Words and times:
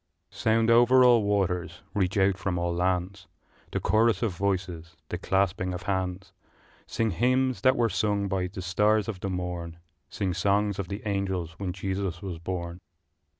I. 0.31 0.35
Sound 0.35 0.71
over 0.71 1.03
all 1.05 1.21
waters, 1.21 1.81
reach 1.93 2.17
out 2.17 2.35
from 2.35 2.57
all 2.57 2.73
lands, 2.73 3.27
The 3.69 3.79
chorus 3.79 4.23
of 4.23 4.35
voices, 4.35 4.95
the 5.09 5.19
clasping 5.19 5.75
of 5.75 5.83
hands; 5.83 6.33
Sing 6.87 7.11
hymns 7.11 7.61
that 7.61 7.75
were 7.77 7.87
sung 7.87 8.27
by 8.27 8.47
the 8.47 8.63
stars 8.63 9.07
of 9.07 9.19
the 9.19 9.29
morn, 9.29 9.77
Sing 10.09 10.33
songs 10.33 10.79
of 10.79 10.87
the 10.87 11.03
angels 11.05 11.51
when 11.59 11.71
Jesus 11.71 12.19
was 12.19 12.39
born! 12.39 12.79